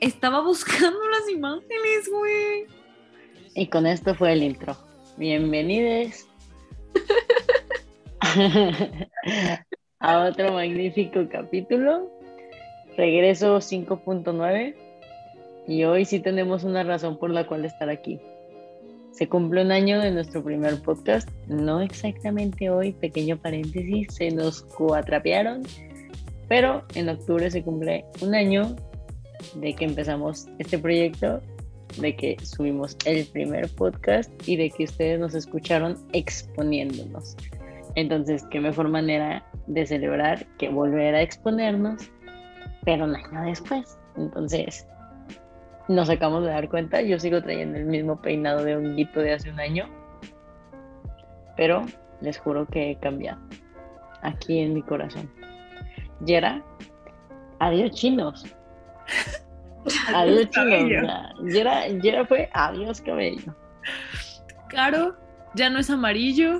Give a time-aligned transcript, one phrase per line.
[0.00, 2.66] Estaba buscando las imágenes, güey.
[3.56, 4.76] Y con esto fue el intro.
[5.16, 6.24] Bienvenidos
[9.98, 12.08] a otro magnífico capítulo.
[12.96, 14.76] Regreso 5.9.
[15.66, 18.20] Y hoy sí tenemos una razón por la cual estar aquí.
[19.10, 21.28] Se cumple un año de nuestro primer podcast.
[21.48, 25.64] No exactamente hoy, pequeño paréntesis, se nos cuatrapearon.
[26.48, 28.76] Pero en octubre se cumple un año
[29.54, 31.40] de que empezamos este proyecto,
[32.00, 37.36] de que subimos el primer podcast y de que ustedes nos escucharon exponiéndonos.
[37.94, 42.10] Entonces, qué mejor manera de celebrar que volver a exponernos,
[42.84, 43.98] pero un año después.
[44.16, 44.86] Entonces,
[45.88, 49.50] nos acabamos de dar cuenta, yo sigo trayendo el mismo peinado de honguito de hace
[49.50, 49.88] un año,
[51.56, 51.86] pero
[52.20, 53.40] les juro que he cambiado
[54.22, 55.30] aquí en mi corazón.
[56.24, 56.62] Yera,
[57.58, 58.44] adiós chinos.
[60.14, 61.06] Adiós chinos.
[61.52, 63.54] Yera, Yera fue adiós cabello.
[64.68, 65.16] Caro,
[65.54, 66.58] ya no es amarillo.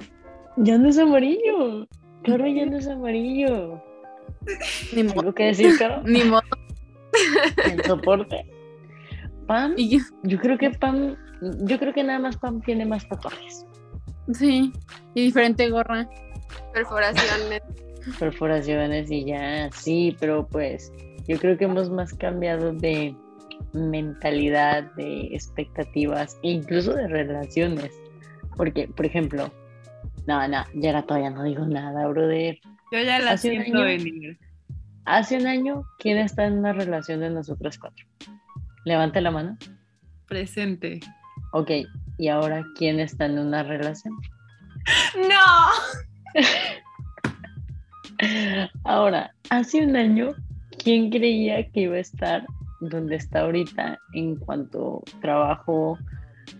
[0.56, 1.86] Ya no es amarillo.
[2.24, 3.82] Caro ya no es amarillo.
[4.94, 5.20] Ni modo.
[5.20, 6.02] ¿Algo que decir, Caro?
[6.04, 6.42] Ni modo.
[7.64, 8.46] El soporte.
[9.46, 13.06] Pam, Y yo- yo creo que Pam, yo creo que nada más Pam tiene más
[13.08, 13.66] tatuajes.
[14.32, 14.72] sí.
[15.14, 16.08] Y diferente gorra.
[16.72, 17.62] perforaciones.
[18.18, 20.92] perforaciones y ya, sí, pero pues
[21.28, 23.14] yo creo que hemos más cambiado de
[23.72, 27.92] mentalidad, de expectativas, e incluso de relaciones.
[28.56, 29.52] Porque, por ejemplo,
[30.26, 32.58] no, no, ya era todavía no digo nada, brother.
[32.90, 33.84] Yo ya la Hace siento año.
[33.84, 34.38] venir.
[35.04, 38.04] Hace un año, ¿quién está en una relación de nosotras cuatro?
[38.84, 39.56] Levante la mano.
[40.26, 41.00] Presente.
[41.52, 41.70] Ok,
[42.18, 44.14] y ahora, ¿quién está en una relación?
[45.28, 46.34] ¡No!
[48.84, 50.34] Ahora, hace un año,
[50.88, 52.46] ¿quién creía que iba a estar
[52.80, 55.98] donde está ahorita en cuanto trabajo,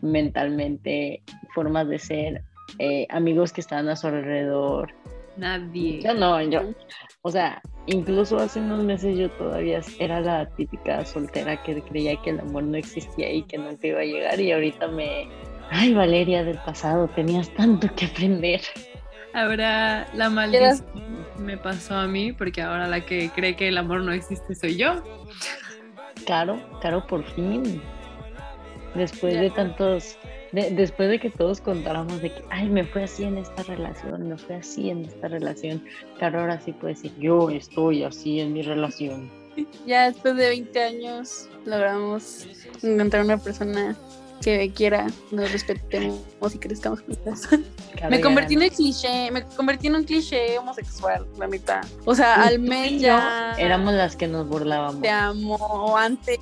[0.03, 1.23] mentalmente,
[1.55, 2.43] formas de ser,
[2.79, 4.93] eh, amigos que estaban a su alrededor?
[5.39, 6.03] Nadie.
[6.03, 6.61] Yo no, yo,
[7.23, 12.29] o sea, incluso hace unos meses yo todavía era la típica soltera que creía que
[12.29, 15.27] el amor no existía y que nunca iba a llegar y ahorita me...
[15.71, 18.61] Ay, Valeria del pasado, tenías tanto que aprender.
[19.33, 20.85] Ahora la maldición
[21.49, 24.77] me pasó a mí porque ahora la que cree que el amor no existe soy
[24.77, 25.03] yo.
[26.27, 27.81] Caro, Caro, por fin.
[28.95, 29.41] Después Ya.
[29.41, 30.19] de tantos,
[30.53, 34.29] de- después de que todos contáramos de que, ay, me fue así en esta relación,
[34.29, 35.83] me fue así en esta relación,
[36.21, 39.31] Caro ahora sí puede decir, yo estoy así en mi relación.
[39.87, 42.47] Ya después de 20 años logramos
[42.83, 43.97] encontrar una persona
[44.41, 46.21] que quiera, nos respetemos
[46.55, 47.49] y crezcamos juntas.
[48.09, 51.81] Me ya- convertí en el cliché, me convertí en un cliché homosexual, la neta.
[52.05, 55.03] O sea, al mes ya Éramos las que nos burlábamos.
[55.03, 56.39] te amo, antes,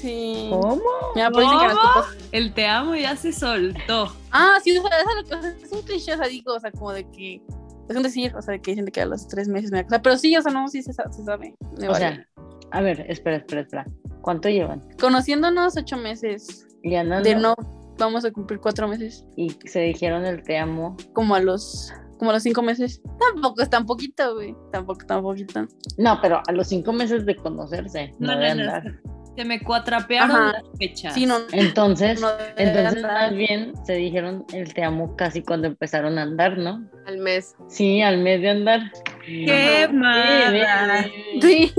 [0.00, 0.46] sí.
[0.50, 0.80] ¿Cómo?
[1.14, 1.92] Mira, por eso dicen que las ¿Cómo?
[1.94, 4.14] copas- El te amo ya se soltó.
[4.30, 6.92] Ah, sí, o sea, eso es, es un cliché, o sea, digo, o sea, como
[6.92, 7.42] de que
[7.88, 9.84] es un decir, o sea, que dicen de que a los tres meses me da
[9.84, 11.54] cosa, pero sí, o sea, no, sí se, se sabe.
[11.78, 11.98] me O vale.
[11.98, 12.26] sea,
[12.70, 13.86] a ver, espera, espera, espera.
[14.20, 14.80] ¿Cuánto llevan?
[15.00, 17.54] conociéndonos ocho meses, Y andando de no,
[17.98, 20.96] vamos a cumplir cuatro meses, y se dijeron el te amo.
[21.12, 23.00] como a los, como a los cinco meses.
[23.32, 25.66] Tampoco es tan poquito, güey, tampoco tan poquito.
[25.98, 28.62] No, pero a los cinco meses de conocerse, no, No, de no.
[28.62, 29.00] andar.
[29.36, 30.52] Se me cuatrapearon Ajá.
[30.52, 31.14] las fechas.
[31.14, 32.20] Sí, no, Entonces,
[32.56, 36.84] entonces más bien se dijeron el te amo casi cuando empezaron a andar, ¿no?
[37.06, 37.54] al mes.
[37.68, 38.80] Sí, al mes de andar.
[39.24, 41.04] ¡Qué mala!
[41.40, 41.72] Sí.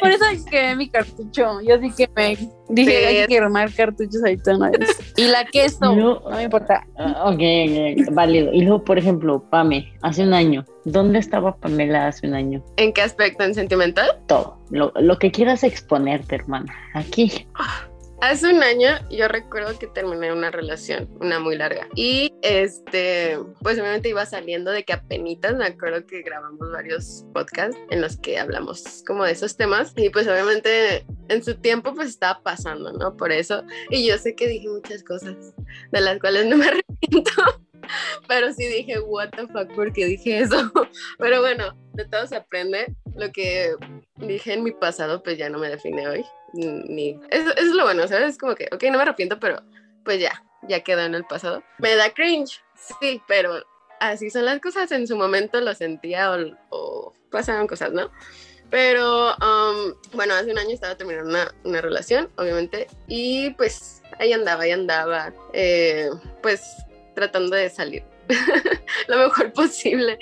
[0.00, 1.60] Por eso quemé mi cartucho.
[1.62, 2.36] Yo sí que me
[2.68, 3.04] dije Sí.
[3.04, 4.98] hay que quemar cartuchos ahorita una vez.
[5.16, 6.20] Y la queso, No.
[6.28, 6.86] no me importa.
[6.96, 8.52] Ah, ok, ok, válido.
[8.52, 10.64] Y luego, por ejemplo, Pame, hace un año.
[10.84, 12.64] ¿Dónde estaba Pamela hace un año?
[12.76, 13.44] ¿En qué aspecto?
[13.44, 14.18] ¿En sentimental?
[14.26, 14.58] Todo.
[14.70, 16.74] Lo, lo que quieras exponerte, hermana.
[16.94, 17.46] Aquí.
[18.22, 21.88] Hace un año yo recuerdo que terminé una relación, una muy larga.
[21.96, 27.76] Y este, pues obviamente iba saliendo de que apenitas, me acuerdo que grabamos varios podcasts
[27.90, 29.92] en los que hablamos como de esos temas.
[29.96, 33.16] Y pues obviamente en su tiempo pues estaba pasando, ¿no?
[33.16, 33.64] Por eso.
[33.90, 35.34] Y yo sé que dije muchas cosas
[35.90, 37.32] de las cuales no me arrepiento.
[38.28, 40.72] Pero sí dije, what the fuck, ¿por qué dije eso?
[41.18, 42.94] Pero bueno, de todo se aprende.
[43.14, 43.74] Lo que
[44.16, 46.24] dije en mi pasado, pues ya no me define hoy.
[46.52, 47.18] Ni...
[47.30, 48.30] Eso, eso es lo bueno, ¿sabes?
[48.30, 49.62] Es como que, ok, no me arrepiento, pero
[50.04, 51.62] pues ya, ya quedó en el pasado.
[51.78, 52.62] Me da cringe,
[53.00, 53.64] sí, pero
[54.00, 54.90] así son las cosas.
[54.92, 58.10] En su momento lo sentía o, o pasaron cosas, ¿no?
[58.72, 64.32] Pero um, bueno, hace un año estaba terminando una, una relación, obviamente, y pues ahí
[64.32, 66.08] andaba, ahí andaba, eh,
[66.42, 66.62] pues
[67.14, 68.04] tratando de salir
[69.08, 70.18] lo mejor posible.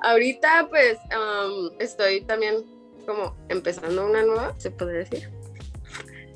[0.00, 2.64] Ahorita pues um, estoy también
[3.06, 5.28] como empezando una nueva, se puede decir.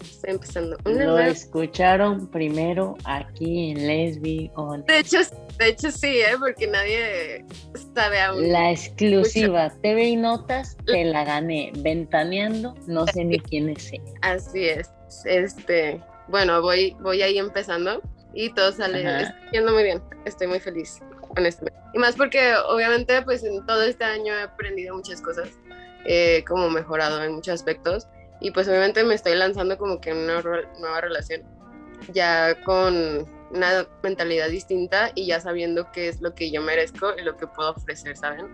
[0.00, 4.84] estoy empezando una Lo escucharon primero aquí en Lesbi On.
[4.84, 5.18] De hecho,
[5.58, 6.36] de hecho sí, ¿eh?
[6.38, 7.44] porque nadie
[7.94, 8.52] sabe aún.
[8.52, 11.72] La exclusiva TV y Notas te la gané.
[11.78, 13.92] Ventaneando, no sé ni quién es.
[14.22, 14.90] Así es.
[15.24, 18.02] Este, bueno, voy, voy ahí empezando
[18.36, 20.02] y todo sale yendo muy bien.
[20.24, 21.00] Estoy muy feliz,
[21.36, 21.80] honestamente.
[21.94, 25.48] Y más porque obviamente pues en todo este año he aprendido muchas cosas,
[26.04, 28.06] eh, como mejorado en muchos aspectos
[28.40, 30.42] y pues obviamente me estoy lanzando como que en una
[30.78, 31.42] nueva relación,
[32.12, 37.22] ya con una mentalidad distinta y ya sabiendo qué es lo que yo merezco y
[37.22, 38.48] lo que puedo ofrecer, ¿saben?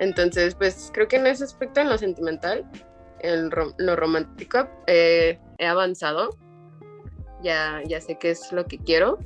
[0.00, 2.64] Entonces, pues creo que en ese aspecto, en lo sentimental,
[3.20, 6.30] en lo romántico, eh, he avanzado,
[7.42, 9.18] ya, ya sé qué es lo que quiero.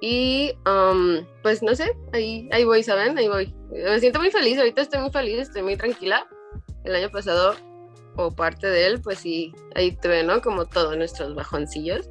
[0.00, 3.16] Y um, pues no sé, ahí, ahí voy, ¿saben?
[3.16, 3.54] Ahí voy.
[3.70, 6.26] Me siento muy feliz, ahorita estoy muy feliz, estoy muy tranquila.
[6.84, 7.54] El año pasado
[8.16, 10.40] o parte de él, pues sí, ahí tuve, ¿no?
[10.40, 12.08] Como todos nuestros bajoncillos,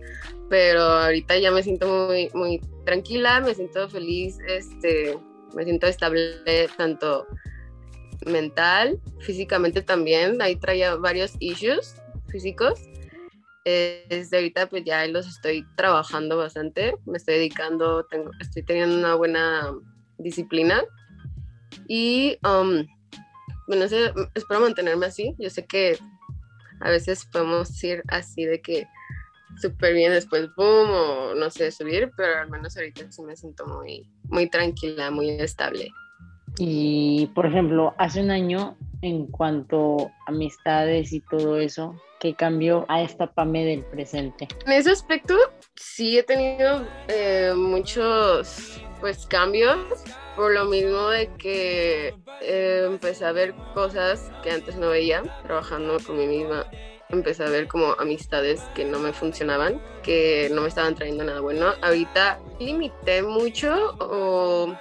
[0.50, 5.18] pero ahorita ya me siento muy, muy tranquila, me siento feliz, este,
[5.54, 7.28] me siento estable tanto
[8.26, 11.96] mental, físicamente también, ahí traía varios issues
[12.28, 12.80] físicos,
[13.66, 19.16] desde ahorita pues ya los estoy trabajando bastante, me estoy dedicando, tengo, estoy teniendo una
[19.16, 19.74] buena
[20.18, 20.84] disciplina
[21.88, 22.86] y um,
[23.68, 23.86] bueno,
[24.34, 25.36] espero mantenerme así.
[25.40, 25.98] Yo sé que
[26.82, 28.88] a veces podemos ir así de que
[29.62, 33.66] súper bien después boom o no sé subir, pero al menos ahorita sí me siento
[33.66, 35.90] muy, muy tranquila, muy estable.
[36.58, 42.86] Y por ejemplo, hace un año, en cuanto a amistades y todo eso, ¿qué cambió
[42.88, 44.48] a esta PAME del presente?
[44.66, 45.36] En ese aspecto,
[45.76, 49.78] sí he tenido eh, muchos pues cambios
[50.36, 55.98] por lo mismo de que eh, empecé a ver cosas que antes no veía, trabajando
[56.06, 56.66] con mí misma.
[57.10, 61.42] Empecé a ver como amistades que no me funcionaban, que no me estaban trayendo nada
[61.42, 61.74] bueno.
[61.82, 64.74] Ahorita limité mucho o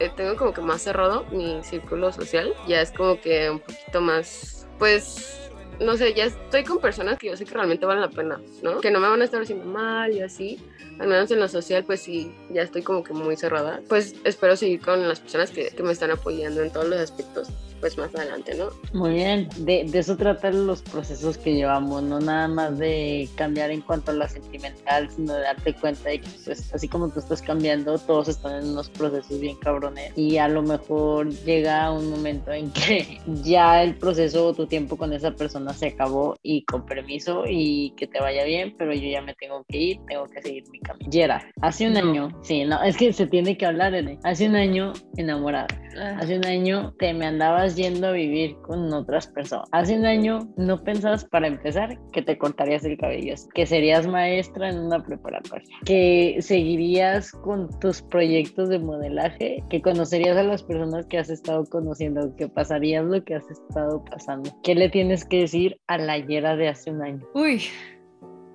[0.00, 2.54] eh, tengo como que más cerrado mi círculo social.
[2.66, 5.50] Ya es como que un poquito más, pues,
[5.80, 8.80] no sé, ya estoy con personas que yo sé que realmente valen la pena, ¿no?
[8.80, 10.58] Que no me van a estar haciendo mal y así
[10.98, 13.80] al menos en lo social, pues sí, ya estoy como que muy cerrada.
[13.88, 17.48] Pues espero seguir con las personas que, que me están apoyando en todos los aspectos
[17.80, 18.68] pues más adelante, ¿no?
[18.92, 23.70] Muy bien, de, de, eso tratan los procesos que llevamos, no nada más de cambiar
[23.70, 27.20] en cuanto a la sentimental, sino de darte cuenta de que pues así como tú
[27.20, 32.10] estás cambiando, todos están en unos procesos bien cabrones y a lo mejor llega un
[32.10, 36.64] momento en que ya el proceso o tu tiempo con esa persona se acabó y
[36.64, 40.26] con permiso y que te vaya bien, pero yo ya me tengo que ir, tengo
[40.26, 41.10] que seguir mi camino.
[41.10, 44.18] Yera, hace un año, sí, no, es que se tiene que hablar, N.
[44.24, 46.18] hace un año enamorada, ah.
[46.20, 49.68] hace un año te me andabas yendo a vivir con otras personas.
[49.72, 54.70] Hace un año no pensabas para empezar que te cortarías el cabello, que serías maestra
[54.70, 61.06] en una preparatoria, que seguirías con tus proyectos de modelaje, que conocerías a las personas
[61.06, 64.50] que has estado conociendo, que pasarías lo que has estado pasando.
[64.62, 67.26] ¿Qué le tienes que decir a la Yera de hace un año?
[67.34, 67.62] Uy,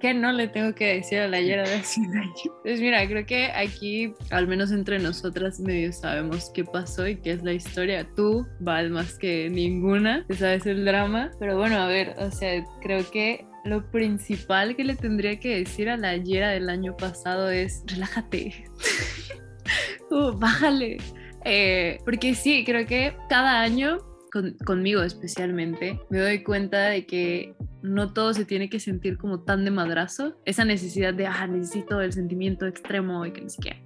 [0.03, 2.33] ¿Qué no le tengo que decir a la Yera de hace un año?
[2.61, 7.31] Pues mira, creo que aquí, al menos entre nosotras, medio sabemos qué pasó y qué
[7.31, 8.05] es la historia.
[8.13, 11.31] Tú, Val, más que ninguna, sabes el drama.
[11.39, 15.89] Pero bueno, a ver, o sea, creo que lo principal que le tendría que decir
[15.89, 18.65] a la Yera del año pasado es, relájate.
[20.12, 20.98] uh, bájale.
[21.45, 24.00] Eh, porque sí, creo que cada año
[24.65, 29.65] conmigo especialmente, me doy cuenta de que no todo se tiene que sentir como tan
[29.65, 33.79] de madrazo, esa necesidad de, ah, necesito el sentimiento extremo y que ni siquiera.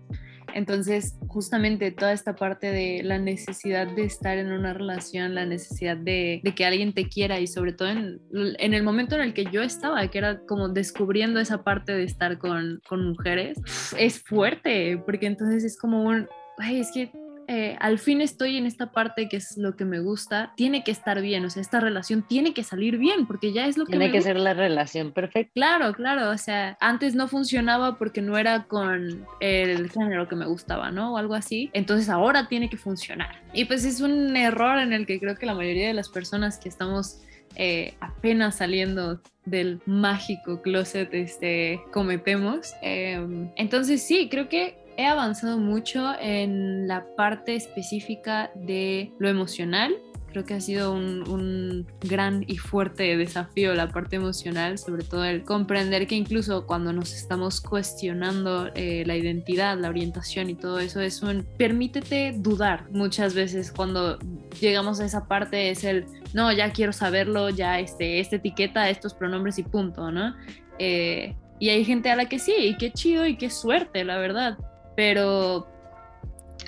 [0.54, 5.98] Entonces, justamente toda esta parte de la necesidad de estar en una relación, la necesidad
[5.98, 9.46] de, que alguien te quiera y sobre todo en, en, el momento en el que
[9.52, 13.60] yo estaba, que era como descubriendo esa parte de estar con, con mujeres,
[13.98, 16.28] es fuerte, porque entonces es como un,
[16.58, 17.12] ay, es que
[17.48, 20.92] eh, al fin estoy en esta parte que es lo que me gusta, tiene que
[20.92, 23.92] estar bien, o sea, esta relación tiene que salir bien, porque ya es lo que...
[23.92, 25.52] Tiene que ser la relación perfecta.
[25.54, 30.46] Claro, claro, o sea, antes no funcionaba porque no era con el género que me
[30.46, 31.14] gustaba, ¿no?
[31.14, 33.42] O algo así, entonces ahora tiene que funcionar.
[33.54, 36.58] Y pues es un error en el que creo que la mayoría de las personas
[36.58, 37.22] que estamos
[37.56, 42.74] eh, apenas saliendo del mágico closet este, cometemos.
[42.82, 49.96] Em, entonces sí, creo que he avanzado mucho en la parte específica de lo emocional.
[50.32, 55.44] Creo que ha sido un, gran y fuerte desafío la parte emocional, sobre todo el
[55.44, 61.00] comprender que incluso cuando nos estamos cuestionando eh, la identidad, la orientación y todo eso,
[61.00, 62.90] es un permítete dudar.
[62.92, 64.20] Muchas veces cuando
[64.60, 69.14] llegamos a esa parte es el, no, ya quiero saberlo, ya este, esta etiqueta, estos
[69.14, 70.36] pronombres y punto, ¿no?
[70.80, 74.18] Eh, y hay gente a la que sí, y qué chido y qué suerte, la
[74.18, 74.58] verdad.
[74.98, 75.68] Pero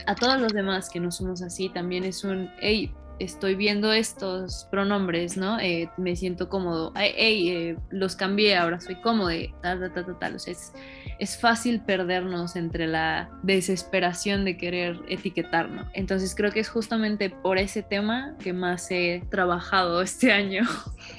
[0.05, 4.67] a todos los demás que no somos así, también es un, hey, estoy viendo estos
[4.69, 5.59] pronombres, ¿no?
[5.59, 9.31] Eh, me siento cómodo, hey, eh, los cambié, ahora soy cómodo,
[9.63, 10.35] tal, tal, tal, tal.
[10.35, 10.73] O sea, es,
[11.17, 15.87] es fácil perdernos entre la desesperación de querer etiquetarnos.
[15.93, 20.61] Entonces creo que es justamente por ese tema que más he trabajado este año.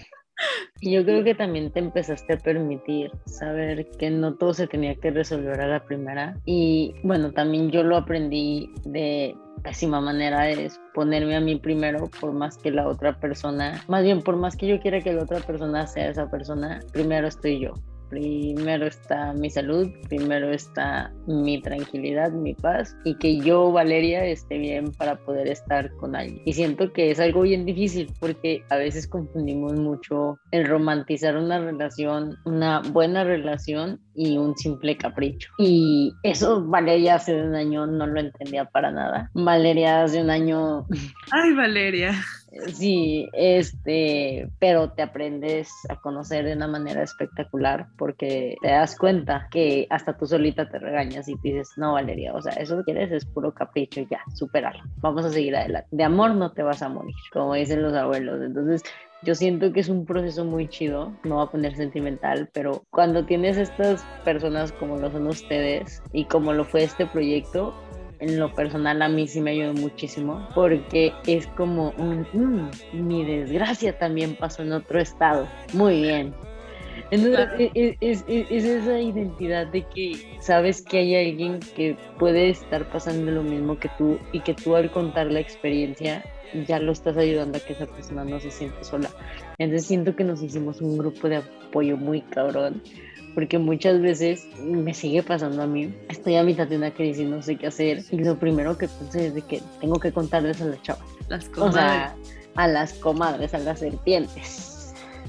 [0.81, 5.11] Yo creo que también te empezaste a permitir saber que no todo se tenía que
[5.11, 6.37] resolver a la primera.
[6.47, 12.33] Y bueno, también yo lo aprendí de pésima manera es ponerme a mí primero por
[12.33, 15.41] más que la otra persona, más bien por más que yo quiera que la otra
[15.41, 17.75] persona sea esa persona, primero estoy yo
[18.11, 24.59] primero está mi salud, primero está mi tranquilidad, mi paz y que yo, Valeria, esté
[24.59, 26.43] bien para poder estar con alguien.
[26.45, 31.59] Y siento que es algo bien difícil porque a veces confundimos mucho el romantizar una
[31.61, 35.49] relación, una buena relación y un simple capricho.
[35.59, 39.31] Y eso Valeria hace un año no lo entendía para nada.
[39.35, 40.87] Valeria hace un año...
[41.31, 42.13] Ay, Valeria.
[42.73, 49.49] Sí, este, pero te aprendes a conocer de una manera espectacular porque te das cuenta
[49.51, 53.13] que hasta tú solita te regañas y dices, no, Valeria, o sea, eso que quieres
[53.13, 55.89] es puro capricho, ya, superarlo, vamos a seguir adelante.
[55.91, 58.43] De amor no te vas a morir, como dicen los abuelos.
[58.43, 58.83] Entonces,
[59.23, 63.27] yo siento que es un proceso muy chido, no va a poner sentimental, pero cuando
[63.27, 67.75] tienes estas personas como lo son ustedes y como lo fue este proyecto,
[68.21, 73.25] en lo personal a mí sí me ayudó muchísimo porque es como un, mm, mi
[73.25, 75.49] desgracia también pasó en otro estado.
[75.73, 76.35] Muy bien.
[77.11, 82.51] Entonces e, e, es, es, esa identidad de que sabes que hay alguien que puede
[82.51, 86.25] estar pasando lo mismo que tú y que tú al contar la experiencia
[86.67, 89.09] ya lo estás ayudando a que esa persona no se siente sola.
[89.59, 92.83] Entonces siento que nos hicimos un grupo de apoyo muy cabrón
[93.35, 95.95] porque muchas veces me sigue pasando a mí.
[96.09, 98.03] Estoy a mitad de una crisis, no sé qué hacer.
[98.11, 101.05] Y lo primero que pensé es de que tengo que contarles a las chavas.
[101.29, 101.75] Las comadres.
[101.75, 102.17] O sea,
[102.57, 104.70] a las comadres, a las serpientes.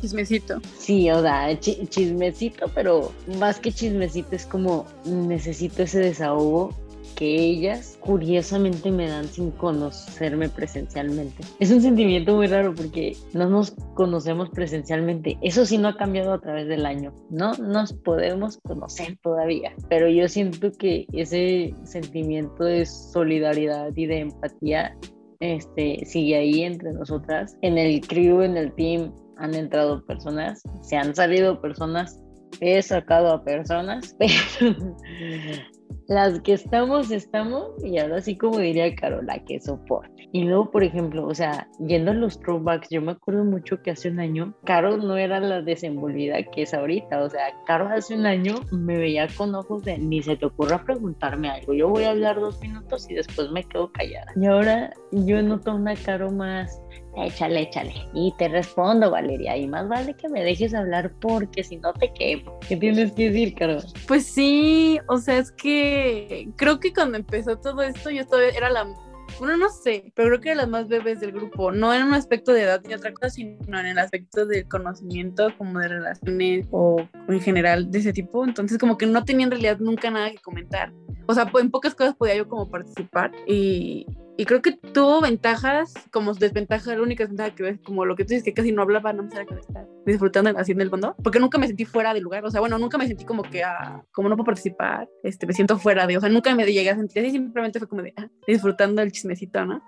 [0.01, 0.59] Chismecito.
[0.77, 6.71] Sí, o sea, chismecito, pero más que chismecito es como necesito ese desahogo
[7.15, 11.43] que ellas curiosamente me dan sin conocerme presencialmente.
[11.59, 15.37] Es un sentimiento muy raro porque no nos conocemos presencialmente.
[15.41, 17.13] Eso sí no ha cambiado a través del año.
[17.29, 24.19] No nos podemos conocer todavía, pero yo siento que ese sentimiento de solidaridad y de
[24.21, 24.97] empatía
[25.41, 27.57] este, sigue ahí entre nosotras.
[27.61, 32.21] En el crew, en el team, han entrado personas, se han salido personas,
[32.59, 34.33] he sacado a personas, pero
[36.07, 40.29] las que estamos, estamos, y ahora sí como diría Carola, que soporte.
[40.33, 43.91] Y luego, por ejemplo, o sea, yendo a los throwbacks, yo me acuerdo mucho que
[43.91, 48.15] hace un año, Caro no era la desenvolvida que es ahorita, o sea, Caro hace
[48.15, 52.03] un año me veía con ojos de ni se te ocurra preguntarme algo, yo voy
[52.03, 54.31] a hablar dos minutos y después me quedo callada.
[54.35, 56.81] Y ahora yo noto una Caro más,
[57.17, 57.93] échale, échale.
[58.13, 59.57] Y te respondo, Valeria.
[59.57, 62.59] Y más vale que me dejes hablar porque si no te quemo.
[62.67, 63.77] ¿Qué tienes que decir, Caro?
[64.07, 68.69] Pues sí, o sea, es que creo que cuando empezó todo esto, yo todavía era
[68.69, 68.87] la.
[69.39, 71.71] Bueno, no sé, pero creo que era la más bebés del grupo.
[71.71, 75.47] No en un aspecto de edad ni otra cosa, sino en el aspecto del conocimiento,
[75.57, 78.45] como de relaciones o en general de ese tipo.
[78.45, 80.91] Entonces, como que no tenía en realidad nunca nada que comentar.
[81.27, 84.05] O sea, en pocas cosas podía yo como participar y,
[84.37, 88.23] y creo que tuvo ventajas como desventajas, la única desventaja que ves, como lo que
[88.23, 90.89] tú dices, que casi no hablaba, no me sabía que estar disfrutando así en el
[90.89, 93.43] fondo, porque nunca me sentí fuera del lugar, o sea, bueno, nunca me sentí como
[93.43, 96.65] que, ah, como no puedo participar, este, me siento fuera de, o sea, nunca me
[96.65, 99.83] llegué a sentir así, simplemente fue como de, ah, disfrutando el chismecito, ¿no?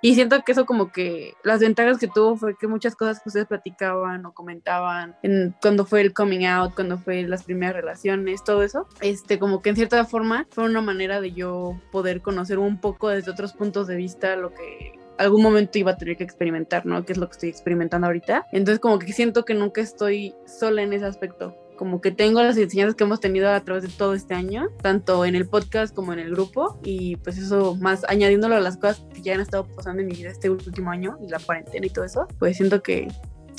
[0.00, 3.28] Y siento que eso como que las ventajas que tuvo fue que muchas cosas que
[3.28, 8.44] ustedes platicaban o comentaban en, cuando fue el coming out, cuando fue las primeras relaciones,
[8.44, 12.58] todo eso, este como que en cierta forma fue una manera de yo poder conocer
[12.58, 16.22] un poco desde otros puntos de vista lo que algún momento iba a tener que
[16.22, 17.04] experimentar, ¿no?
[17.04, 18.46] Que es lo que estoy experimentando ahorita.
[18.52, 22.58] Entonces como que siento que nunca estoy sola en ese aspecto como que tengo las
[22.58, 26.12] enseñanzas que hemos tenido a través de todo este año, tanto en el podcast como
[26.12, 29.64] en el grupo, y pues eso más añadiéndolo a las cosas que ya han estado
[29.64, 32.82] pasando en mi vida este último año y la cuarentena y todo eso, pues siento
[32.82, 33.08] que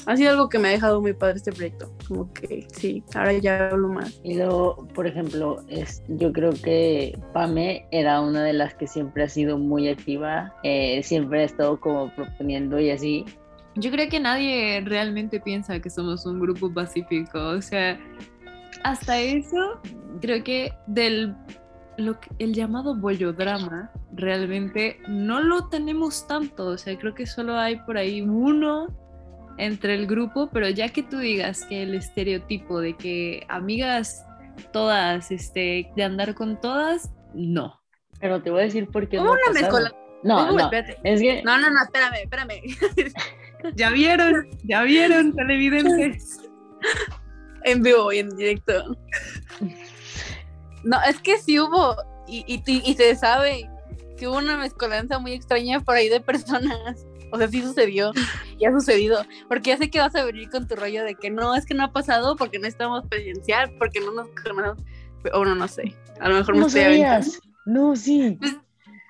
[0.05, 1.91] ha sido algo que me ha dejado muy padre este proyecto.
[2.07, 4.19] Como que sí, ahora ya hablo más.
[4.23, 9.23] Y luego, por ejemplo, es, yo creo que Pame era una de las que siempre
[9.23, 13.25] ha sido muy activa, eh, siempre ha estado como proponiendo y así.
[13.79, 17.39] Yo creo que nadie realmente piensa que somos un grupo pacífico.
[17.39, 17.99] O sea,
[18.83, 19.81] hasta eso,
[20.21, 21.35] creo que del
[21.97, 26.67] lo el llamado bollodrama realmente no lo tenemos tanto.
[26.67, 28.87] O sea, creo que solo hay por ahí uno
[29.57, 34.25] entre el grupo, pero ya que tú digas que el estereotipo de que amigas
[34.71, 37.81] todas, este, de andar con todas, no.
[38.21, 39.17] Pero te voy a decir por qué.
[39.19, 39.91] Hubo no una mezcola-
[40.23, 40.59] No, no.
[40.59, 40.97] espérate.
[41.03, 42.61] Es que No, no, no, espérame, espérame.
[43.75, 46.41] Ya vieron, ya vieron, televidentes.
[47.63, 48.95] en vivo y en directo.
[50.83, 51.95] No, es que sí hubo,
[52.27, 53.69] y, y, y- y se sabe
[54.17, 57.05] que hubo una mezcolanza muy extraña por ahí de personas.
[57.31, 58.11] O sea, sí sucedió,
[58.57, 59.23] y ha sucedido.
[59.47, 61.75] Porque ya sé que vas a venir con tu rollo de que no, es que
[61.75, 64.79] no ha pasado porque no estamos presencial, porque no nos conocemos.
[65.33, 65.93] O no, no sé.
[66.21, 67.23] A lo mejor me no estoy aventando.
[67.25, 67.41] sabías.
[67.65, 68.39] No, sí.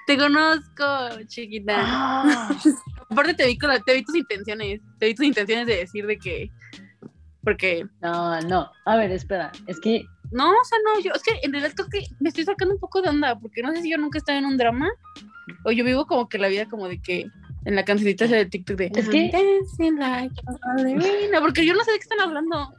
[0.06, 0.84] Te conozco,
[1.28, 1.76] chiquita.
[1.78, 2.50] Ah,
[3.10, 4.82] Aparte te vi, con la- te vi tus intenciones.
[5.00, 6.50] Te vi tus intenciones de decir de que.
[7.44, 8.72] Porque no, no.
[8.86, 9.52] A ver, espera.
[9.68, 12.44] Es que No, o sea, no, yo, es que en realidad creo que me estoy
[12.44, 14.58] sacando un poco de onda, porque no sé si yo nunca he estado en un
[14.58, 14.88] drama,
[15.66, 17.26] o yo vivo como que la vida como de que,
[17.66, 19.32] en la cancionita esa de TikTok de Es que-
[20.76, 22.74] ballerina", porque yo no sé de qué están hablando.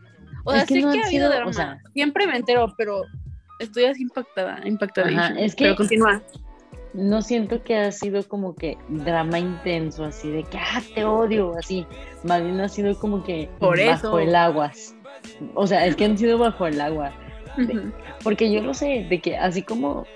[0.44, 2.36] O sea, Es que sé no que han ha habido drama, o sea- siempre me
[2.36, 3.02] entero, pero
[3.58, 5.08] estoy así impactada, impactada.
[5.08, 6.22] Ajá, es que- Pero continúa.
[6.92, 11.54] No siento que ha sido como que drama intenso, así de que, ah, te odio,
[11.58, 11.86] así.
[12.24, 14.18] Más bien ha sido como que Por bajo eso.
[14.18, 14.94] el aguas.
[15.54, 17.12] O sea, es que han sido bajo el agua.
[18.22, 20.06] Porque yo lo sé, de que así como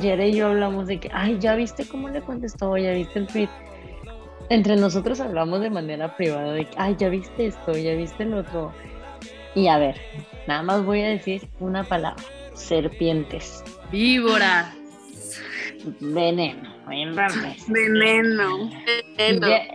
[0.00, 3.26] Yere y yo hablamos de que, ay, ya viste cómo le contestó, ya viste el
[3.26, 3.48] tweet.
[4.48, 8.34] Entre nosotros hablamos de manera privada de que, ay, ya viste esto, ya viste el
[8.34, 8.72] otro.
[9.54, 9.96] Y a ver,
[10.46, 12.22] nada más voy a decir una palabra:
[12.54, 14.75] serpientes, Víbora.
[16.00, 16.74] Veneno.
[16.86, 17.60] Veneno.
[17.68, 18.70] Veneno.
[19.40, 19.66] Ya-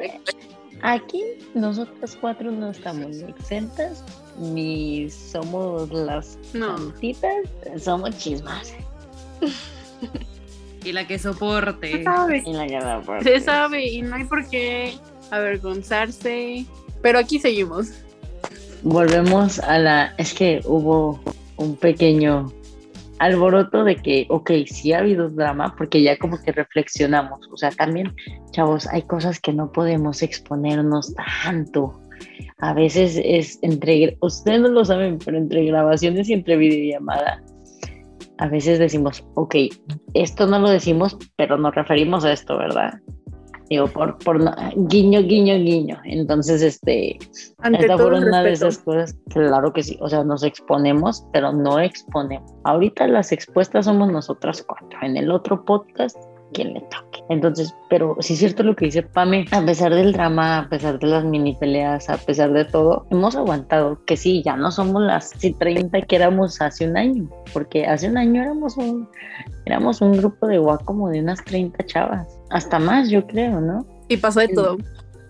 [0.84, 1.22] Aquí
[1.53, 4.03] nosotras cuatro no estamos exentas,
[4.39, 6.75] ni somos las No.
[6.77, 7.36] santitas,
[7.77, 8.74] somos chismas.
[10.84, 11.91] Y la que soporte.
[11.91, 12.41] Se sabe.
[12.43, 14.96] Y la guerra por- Se sabe y no hay por qué
[15.29, 16.65] avergonzarse.
[17.03, 17.89] Pero aquí seguimos.
[18.81, 20.15] Volvemos a la.
[20.17, 21.20] Es que hubo
[21.58, 22.51] un pequeño
[23.22, 27.48] alboroto de que, ok, sí ha habido drama, porque ya como que reflexionamos.
[27.51, 28.14] O sea, también,
[28.51, 32.01] chavos, hay cosas que no podemos exponernos tanto.
[32.57, 34.18] A veces es entre.
[34.22, 37.44] Ustedes no lo saben, pero entre grabaciones y entre videollamada.
[38.40, 39.55] A veces decimos, ok,
[40.16, 42.94] esto no lo decimos, pero nos referimos a esto, ¿verdad?
[43.72, 45.98] Digo, por, por no- guiño, guiño, guiño.
[46.03, 47.18] Entonces, este,
[47.60, 51.25] Ante esta todo fue una de esas cosas, claro que sí, o sea, nos exponemos,
[51.31, 52.51] pero no exponemos.
[52.66, 56.18] Ahorita las expuestas somos nosotras cuatro, en el otro podcast,
[56.53, 57.24] quien le toque.
[57.29, 61.00] Entonces, pero sí es cierto lo que dice Pame, a pesar del drama, a pesar
[61.00, 65.01] de las mini peleas, a pesar de todo, hemos aguantado, que sí, ya no somos
[65.01, 69.07] las sí, 30 que éramos hace un año, porque hace un año éramos un,
[69.66, 73.85] éramos un grupo de guac como de unas 30 chavas, hasta más yo creo, ¿no?
[74.07, 74.77] Y pasó de todo.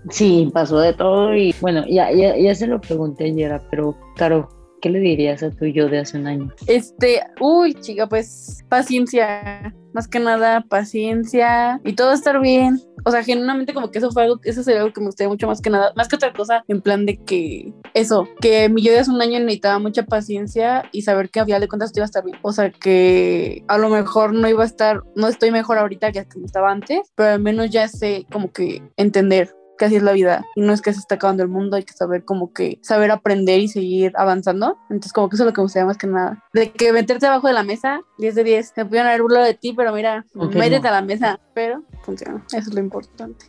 [0.10, 4.50] Sí, pasó de todo y bueno, ya, ya, ya se lo pregunté ayer, pero Caro,
[4.82, 6.54] ¿qué le dirías a tu yo de hace un año?
[6.68, 9.74] Este, uy, chica, pues paciencia.
[9.94, 12.80] Más que nada, paciencia y todo estar bien.
[13.04, 15.48] O sea, genuinamente como que eso fue algo, eso sería algo que me gustaría mucho
[15.48, 18.94] más que nada, más que otra cosa, en plan de que eso, que mi yo
[18.94, 22.06] de hace un año necesitaba mucha paciencia y saber que a final de cuentas iba
[22.06, 22.38] a estar bien.
[22.42, 26.24] O sea, que a lo mejor no iba a estar, no estoy mejor ahorita que
[26.26, 30.12] como estaba antes, pero al menos ya sé como que entender que así es la
[30.12, 32.78] vida y no es que se está acabando el mundo, hay que saber como que
[32.84, 34.78] saber aprender y seguir avanzando.
[34.92, 36.44] Entonces como que eso es lo que me gustaría más que nada.
[36.54, 38.74] De que meterte abajo de la mesa, 10 de 10.
[38.76, 40.90] Se pudieron haber burlado de ti, pero mira, Ok, métete no.
[40.90, 41.40] a la mesa.
[41.56, 43.48] Pero funciona, eso es lo importante.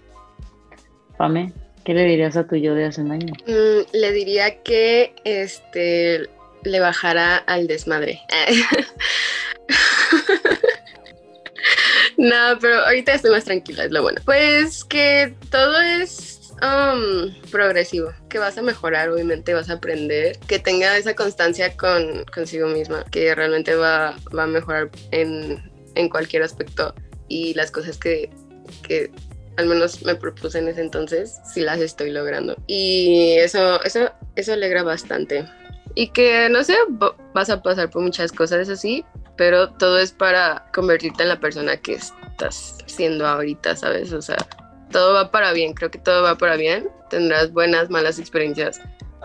[1.18, 1.52] Pame,
[1.84, 3.34] ¿qué le dirías a tu yo de hace un año?
[3.46, 6.30] Mm, le diría que este
[6.64, 8.20] le bajara al desmadre.
[12.22, 14.20] no, pero ahorita estoy más tranquila, es lo bueno.
[14.24, 20.58] Pues que todo es um, progresivo, que vas a mejorar, obviamente vas a aprender, que
[20.58, 25.62] tenga esa constancia con consigo misma, que realmente va, va a mejorar en,
[25.94, 26.94] en cualquier aspecto
[27.28, 28.30] y las cosas que,
[28.82, 29.10] que
[29.56, 32.56] al menos me propuse en ese entonces, sí las estoy logrando.
[32.66, 35.44] Y eso, eso, eso alegra bastante.
[35.94, 39.04] Y que, no sé, va- vas a pasar por muchas cosas así,
[39.42, 44.12] pero todo es para convertirte en la persona que estás siendo ahorita, ¿sabes?
[44.12, 44.36] O sea,
[44.92, 46.88] todo va para bien, creo que todo va para bien.
[47.10, 48.80] Tendrás buenas, malas experiencias,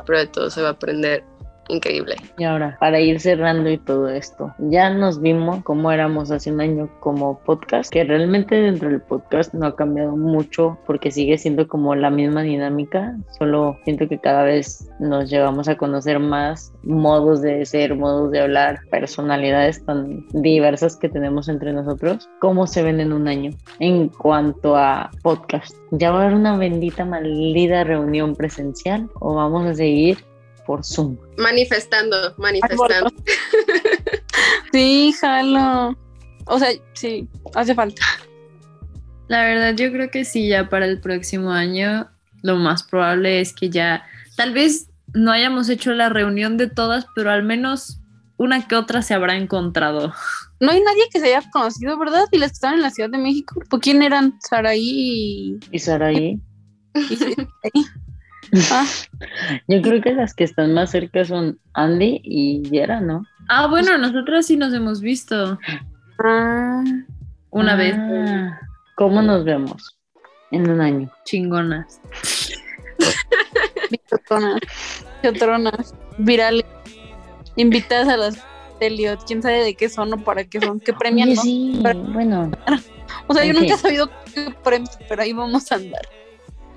[0.08, 1.23] pero de todo se va a aprender
[1.69, 2.15] increíble.
[2.38, 6.62] Y ahora, para ir cerrando y todo esto, ya nos vimos cómo éramos hace un
[6.62, 11.67] año como podcast, que realmente dentro del podcast no ha cambiado mucho porque sigue siendo
[11.67, 17.41] como la misma dinámica, solo siento que cada vez nos llevamos a conocer más modos
[17.41, 22.99] de ser, modos de hablar, personalidades tan diversas que tenemos entre nosotros, cómo se ven
[22.99, 25.75] en un año en cuanto a podcast.
[25.91, 30.17] ¿Ya va a haber una bendita maldita reunión presencial o vamos a seguir
[30.67, 31.17] por Zoom?
[31.38, 33.12] Manifestando, manifestando.
[34.71, 35.97] Sí, jalo.
[36.45, 38.03] O sea, sí, hace falta.
[39.27, 42.10] La verdad, yo creo que sí, ya para el próximo año,
[42.43, 47.08] lo más probable es que ya, tal vez no hayamos hecho la reunión de todas,
[47.15, 48.01] pero al menos
[48.38, 50.13] una que otra se habrá encontrado.
[50.60, 52.25] No hay nadie que se haya conocido, ¿verdad?
[52.32, 53.60] Y las que estaban en la Ciudad de México.
[53.69, 54.38] ¿Por quién eran?
[54.47, 55.60] Saraí y...
[55.71, 56.39] ¿Y Saraí?
[58.71, 58.86] Ah,
[59.67, 63.23] Yo creo que las que están más cerca son Andy y Yera, ¿no?
[63.49, 65.57] Ah, bueno, nosotras sí nos hemos visto
[66.23, 66.83] ah,
[67.49, 68.60] una vez, Ah,
[68.95, 69.97] ¿Cómo nos vemos?
[70.51, 71.12] En un año.
[71.25, 71.99] chingonas.
[75.21, 76.65] bichotronas, virales,
[77.55, 78.43] invitadas a las
[78.79, 81.41] Elliot, quién sabe de qué son o para qué son, qué premian, Oye, ¿no?
[81.41, 81.79] sí,
[82.13, 82.51] bueno.
[83.27, 86.01] O sea, yo nunca he sabido qué premios, pero ahí vamos a andar.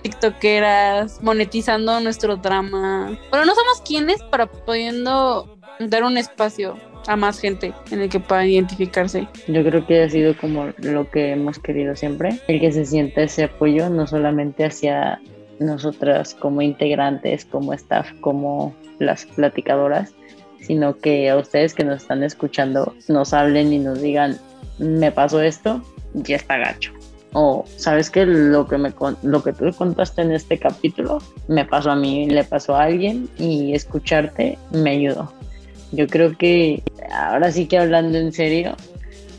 [0.03, 3.19] TikTokeras, monetizando nuestro drama.
[3.31, 8.21] Pero no somos quienes para pudiendo dar un espacio a más gente en el que
[8.21, 9.27] puedan identificarse.
[9.49, 13.23] Yo creo que ha sido como lo que hemos querido siempre, el que se sienta
[13.23, 15.21] ese apoyo no solamente hacia
[15.59, 20.15] nosotras como integrantes, como staff, como las platicadoras,
[20.61, 24.39] sino que a ustedes que nos están escuchando nos hablen y nos digan,
[24.79, 25.83] me pasó esto,
[26.15, 26.93] ya está gacho.
[27.33, 28.27] O, ¿sabes qué?
[28.27, 32.45] Lo que, me, lo que tú contaste en este capítulo me pasó a mí, le
[32.45, 35.33] pasó a alguien y escucharte me ayudó.
[35.93, 38.77] Yo creo que ahora sí que hablando en serio,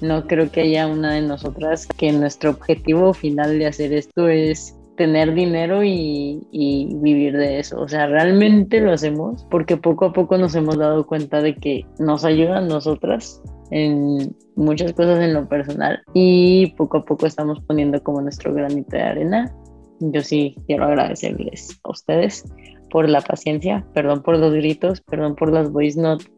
[0.01, 4.75] no creo que haya una de nosotras que nuestro objetivo final de hacer esto es
[4.97, 7.79] tener dinero y, y vivir de eso.
[7.79, 11.85] O sea, realmente lo hacemos porque poco a poco nos hemos dado cuenta de que
[11.99, 13.41] nos ayudan nosotras
[13.71, 18.95] en muchas cosas en lo personal y poco a poco estamos poniendo como nuestro granito
[18.95, 19.55] de arena.
[19.99, 22.43] Yo sí quiero agradecerles a ustedes
[22.89, 26.29] por la paciencia, perdón por los gritos, perdón por las voice notes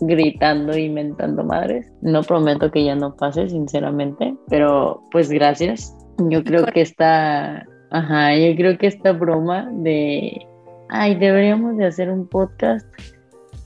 [0.00, 1.90] gritando y mentando madres.
[2.02, 5.96] No prometo que ya no pase, sinceramente, pero pues gracias.
[6.30, 10.46] Yo creo que esta, ajá, yo creo que esta broma de,
[10.88, 12.86] ay, deberíamos de hacer un podcast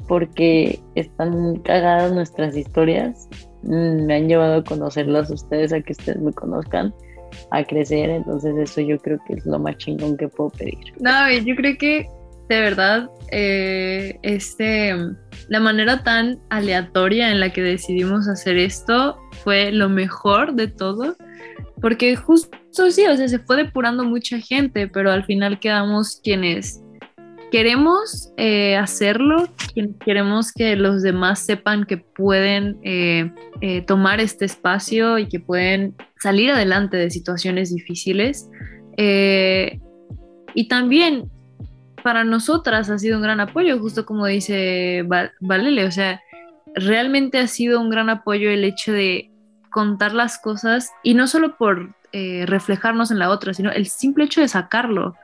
[0.09, 3.29] porque están cagadas nuestras historias.
[3.63, 6.93] mm, Me han llevado a conocerlas ustedes, a que ustedes me conozcan,
[7.51, 8.11] a crecer.
[8.11, 10.79] Entonces eso yo creo que es lo más chingón que puedo pedir.
[11.01, 12.09] No, yo creo que
[12.49, 14.95] de verdad, eh, este,
[15.49, 21.15] la manera tan aleatoria en la que decidimos hacer esto fue lo mejor de todo,
[21.81, 22.57] porque justo
[22.91, 26.83] sí, o sea, se fue depurando mucha gente, pero al final quedamos quienes
[27.51, 29.49] queremos eh, hacerlo,
[30.05, 33.31] queremos que los demás sepan que pueden eh,
[33.61, 38.49] eh, tomar este espacio y que pueden salir adelante de situaciones difíciles.
[40.55, 41.31] Y también
[42.03, 46.21] para nosotras ha sido un gran apoyo, justo como dice Val- Valele, o sea,
[46.75, 49.31] realmente ha sido un gran apoyo el hecho de
[49.71, 54.41] contar las cosas y no solo por reflejarnos en la otra, sino el simple hecho
[54.41, 55.15] de sacarlo,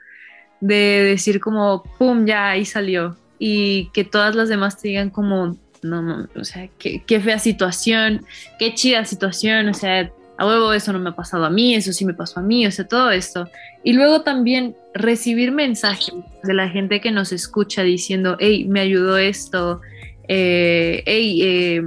[0.67, 5.59] de decir como, ¡pum!, ya ahí salió y que todas las demás te digan como,
[5.83, 8.25] no, no, o sea, qué, qué fea situación,
[8.59, 11.93] qué chida situación, o sea, a huevo eso no me ha pasado a mí, eso
[11.93, 13.47] sí me pasó a mí, o sea, todo esto.
[13.83, 19.19] Y luego también recibir mensajes de la gente que nos escucha diciendo, hey, me ayudó
[19.19, 19.83] esto,
[20.29, 21.83] eh, hey, eh,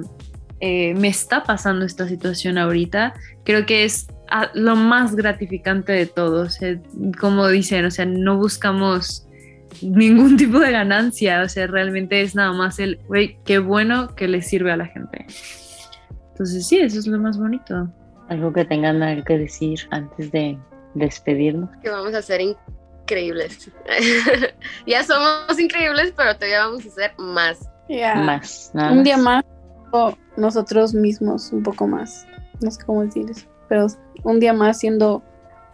[0.59, 6.05] eh, me está pasando esta situación ahorita, creo que es ah, lo más gratificante de
[6.05, 6.43] todo.
[6.43, 6.79] O sea,
[7.19, 9.27] como dicen, o sea, no buscamos
[9.81, 14.27] ningún tipo de ganancia, o sea, realmente es nada más el, güey, qué bueno que
[14.27, 15.25] le sirve a la gente.
[16.31, 17.89] Entonces sí, eso es lo más bonito.
[18.29, 20.57] Algo que tengan algo que decir antes de
[20.93, 21.69] despedirnos.
[21.81, 23.71] Que vamos a ser increíbles.
[24.85, 27.67] ya somos increíbles, pero todavía vamos a ser más.
[27.89, 28.15] Ya.
[28.15, 29.45] Más, nada Un día más,
[29.91, 32.27] o nosotros mismos un poco más.
[32.61, 33.87] No sé cómo decir eso, pero
[34.23, 35.23] un día más siendo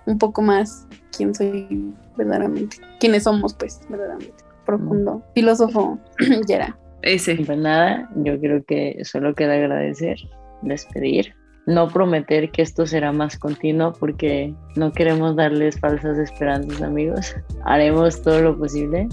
[0.06, 2.78] un poco más quién soy verdaderamente.
[3.00, 4.44] Quiénes somos, pues, verdaderamente.
[4.66, 5.24] Profundo.
[5.34, 6.00] Filósofo,
[6.48, 6.78] Yera.
[7.02, 7.36] Ese.
[7.36, 10.18] Pues nada, yo creo que solo queda agradecer,
[10.62, 11.34] despedir,
[11.66, 17.36] no prometer que esto será más continuo porque no queremos darles falsas esperanzas amigos.
[17.66, 19.08] Haremos todo lo posible.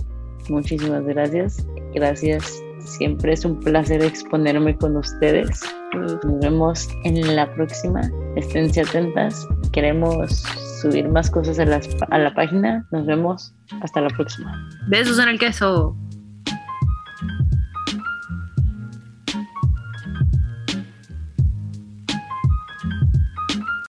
[0.48, 1.66] Muchísimas gracias.
[1.94, 5.60] Gracias Siempre es un placer exponerme con ustedes.
[5.94, 8.00] Nos vemos en la próxima.
[8.36, 9.46] Esténse atentas.
[9.72, 10.42] Queremos
[10.80, 12.86] subir más cosas a, las- a la página.
[12.92, 14.68] Nos vemos hasta la próxima.
[14.88, 15.96] Besos en el queso.